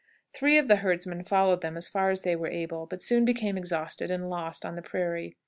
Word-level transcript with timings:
Three 0.33 0.57
of 0.57 0.67
the 0.67 0.77
herdsmen 0.77 1.25
followed 1.25 1.61
them 1.61 1.77
as 1.77 1.87
far 1.87 2.09
as 2.09 2.21
they 2.21 2.35
were 2.35 2.47
able, 2.47 2.87
but 2.87 3.03
soon 3.03 3.23
became 3.23 3.55
exhausted 3.55 4.09
and 4.09 4.31
lost 4.31 4.65
on 4.65 4.73
the 4.73 4.81
prairie. 4.81 5.37